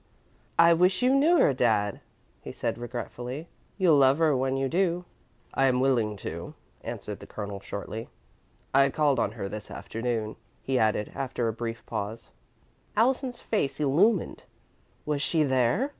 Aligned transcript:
"I 0.57 0.73
wish 0.73 1.03
you 1.03 1.11
knew 1.13 1.37
her, 1.37 1.53
Dad," 1.53 2.01
he 2.41 2.51
said, 2.51 2.79
regretfully. 2.79 3.47
"You'll 3.77 3.97
love 3.99 4.17
her 4.17 4.35
when 4.35 4.57
you 4.57 4.67
do." 4.67 5.05
"I'm 5.53 5.79
willing 5.79 6.17
to," 6.25 6.55
answered 6.83 7.19
the 7.19 7.27
Colonel, 7.27 7.59
shortly. 7.59 8.09
"I 8.73 8.89
called 8.89 9.19
on 9.19 9.33
her 9.33 9.47
this 9.47 9.69
afternoon," 9.69 10.37
he 10.63 10.79
added, 10.79 11.11
after 11.13 11.47
a 11.47 11.53
brief 11.53 11.85
pause. 11.85 12.31
Allison's 12.97 13.39
face 13.41 13.79
illumined. 13.79 14.41
"Was 15.05 15.21
she 15.21 15.43
there? 15.43 15.89